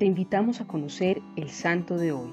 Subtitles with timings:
[0.00, 2.32] te invitamos a conocer el santo de hoy.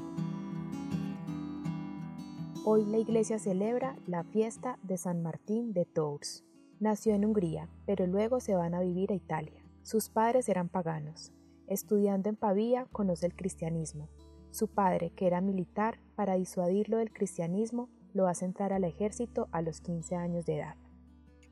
[2.63, 6.45] Hoy la iglesia celebra la fiesta de San Martín de Tours.
[6.79, 9.65] Nació en Hungría, pero luego se van a vivir a Italia.
[9.83, 11.33] Sus padres eran paganos.
[11.67, 14.07] Estudiando en Pavía conoce el cristianismo.
[14.51, 19.61] Su padre, que era militar, para disuadirlo del cristianismo, lo hace entrar al ejército a
[19.61, 20.77] los 15 años de edad.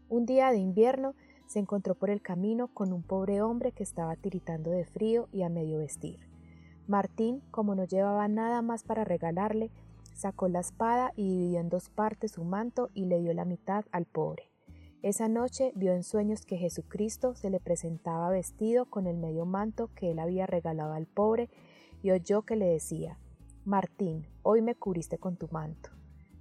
[0.07, 1.13] Un día de invierno
[1.47, 5.43] se encontró por el camino con un pobre hombre que estaba tiritando de frío y
[5.43, 6.19] a medio vestir.
[6.87, 9.71] Martín, como no llevaba nada más para regalarle,
[10.13, 13.85] sacó la espada y dividió en dos partes su manto y le dio la mitad
[13.91, 14.51] al pobre.
[15.01, 19.89] Esa noche vio en sueños que Jesucristo se le presentaba vestido con el medio manto
[19.95, 21.49] que él había regalado al pobre
[22.01, 23.19] y oyó que le decía,
[23.65, 25.89] Martín, hoy me cubriste con tu manto.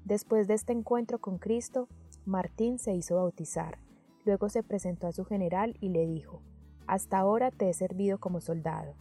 [0.05, 1.89] Después de este encuentro con Cristo,
[2.27, 3.79] Martín se hizo bautizar
[4.25, 6.43] Luego se presentó a su general y le dijo,
[6.87, 8.95] Hasta ahora te he servido como soldado.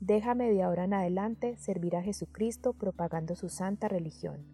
[0.00, 4.44] Déjame de ahora en adelante servir a Jesucristo propagando su santa religión.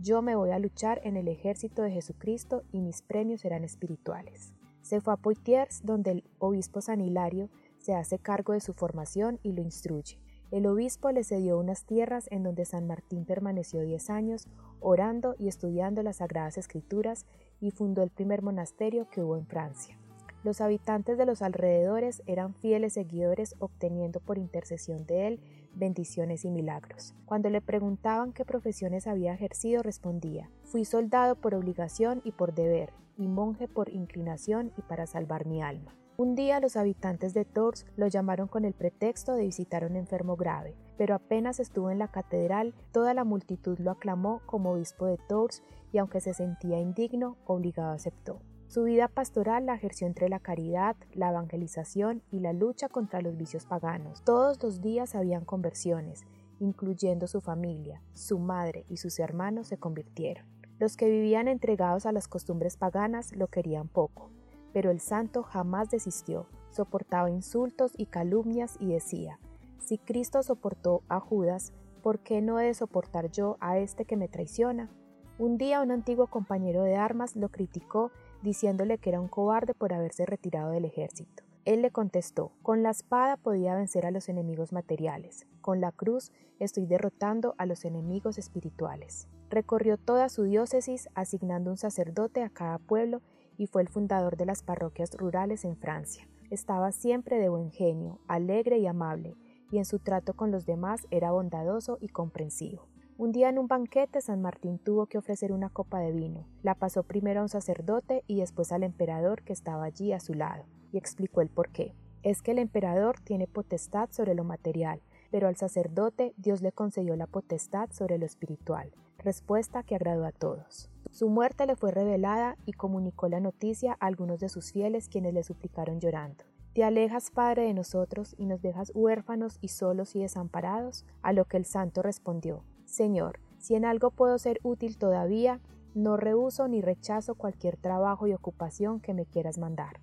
[0.00, 4.52] Yo me voy a luchar en el ejército de Jesucristo y mis premios serán espirituales.
[4.82, 9.38] Se fue a Poitiers, donde el obispo San Hilario se hace cargo de su formación
[9.42, 10.18] y lo instruye.
[10.50, 14.48] El obispo le cedió unas tierras en donde San Martín permaneció diez años,
[14.80, 17.26] orando y estudiando las Sagradas Escrituras
[17.60, 19.96] y fundó el primer monasterio que hubo en Francia.
[20.42, 25.40] Los habitantes de los alrededores eran fieles seguidores obteniendo por intercesión de él
[25.74, 27.14] bendiciones y milagros.
[27.26, 32.92] Cuando le preguntaban qué profesiones había ejercido, respondía, fui soldado por obligación y por deber,
[33.16, 35.94] y monje por inclinación y para salvar mi alma.
[36.16, 40.36] Un día los habitantes de Tours lo llamaron con el pretexto de visitar un enfermo
[40.36, 45.16] grave, pero apenas estuvo en la catedral, toda la multitud lo aclamó como obispo de
[45.16, 48.42] Tours y aunque se sentía indigno, obligado aceptó.
[48.70, 53.36] Su vida pastoral la ejerció entre la caridad, la evangelización y la lucha contra los
[53.36, 54.22] vicios paganos.
[54.22, 56.24] Todos los días habían conversiones,
[56.60, 60.46] incluyendo su familia, su madre y sus hermanos se convirtieron.
[60.78, 64.30] Los que vivían entregados a las costumbres paganas lo querían poco,
[64.72, 69.40] pero el santo jamás desistió, soportaba insultos y calumnias y decía,
[69.78, 71.72] si Cristo soportó a Judas,
[72.04, 74.92] ¿por qué no he de soportar yo a este que me traiciona?
[75.40, 78.12] Un día un antiguo compañero de armas lo criticó
[78.42, 81.44] diciéndole que era un cobarde por haberse retirado del ejército.
[81.64, 86.32] Él le contestó, con la espada podía vencer a los enemigos materiales, con la cruz
[86.58, 89.28] estoy derrotando a los enemigos espirituales.
[89.50, 93.20] Recorrió toda su diócesis asignando un sacerdote a cada pueblo
[93.58, 96.26] y fue el fundador de las parroquias rurales en Francia.
[96.50, 99.36] Estaba siempre de buen genio, alegre y amable,
[99.70, 102.89] y en su trato con los demás era bondadoso y comprensivo.
[103.20, 106.46] Un día en un banquete San Martín tuvo que ofrecer una copa de vino.
[106.62, 110.32] La pasó primero a un sacerdote y después al emperador que estaba allí a su
[110.32, 111.94] lado, y explicó el por qué.
[112.22, 117.14] Es que el emperador tiene potestad sobre lo material, pero al sacerdote Dios le concedió
[117.14, 120.88] la potestad sobre lo espiritual, respuesta que agradó a todos.
[121.10, 125.34] Su muerte le fue revelada y comunicó la noticia a algunos de sus fieles quienes
[125.34, 126.44] le suplicaron llorando.
[126.72, 131.04] ¿Te alejas, Padre, de nosotros y nos dejas huérfanos y solos y desamparados?
[131.20, 135.60] A lo que el santo respondió, Señor, si en algo puedo ser útil todavía,
[135.94, 140.00] no rehuso ni rechazo cualquier trabajo y ocupación que me quieras mandar.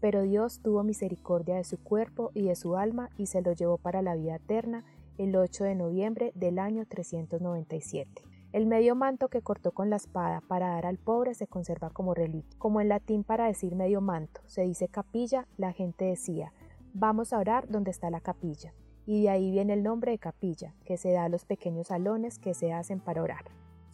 [0.00, 3.78] Pero Dios tuvo misericordia de su cuerpo y de su alma y se lo llevó
[3.78, 4.84] para la vida eterna
[5.16, 8.22] el 8 de noviembre del año 397.
[8.52, 12.12] El medio manto que cortó con la espada para dar al pobre se conserva como
[12.12, 12.58] reliquia.
[12.58, 16.52] Como en latín para decir medio manto se dice capilla, la gente decía,
[16.92, 18.74] vamos a orar donde está la capilla
[19.06, 22.38] y de ahí viene el nombre de capilla, que se da a los pequeños salones
[22.38, 23.44] que se hacen para orar.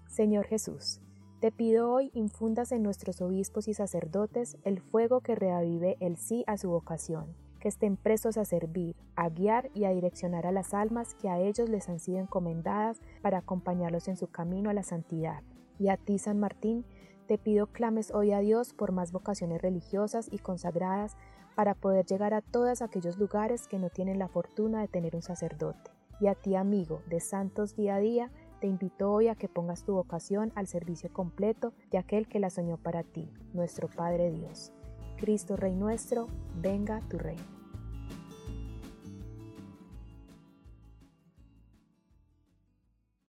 [0.09, 1.01] Señor Jesús,
[1.41, 6.45] te pido hoy infundas en nuestros obispos y sacerdotes el fuego que reavive el sí
[6.47, 10.73] a su vocación, que estén presos a servir, a guiar y a direccionar a las
[10.73, 14.83] almas que a ellos les han sido encomendadas para acompañarlos en su camino a la
[14.83, 15.43] santidad.
[15.79, 16.85] Y a ti, San Martín,
[17.33, 21.17] te pido clames hoy a Dios por más vocaciones religiosas y consagradas
[21.55, 25.23] para poder llegar a todos aquellos lugares que no tienen la fortuna de tener un
[25.23, 25.93] sacerdote.
[26.21, 28.31] Y a ti, amigo, de Santos día a día,
[28.61, 32.51] te invito hoy a que pongas tu vocación al servicio completo de aquel que la
[32.51, 34.75] soñó para ti, nuestro Padre Dios.
[35.17, 36.27] Cristo Rey nuestro,
[36.61, 37.62] venga tu reino.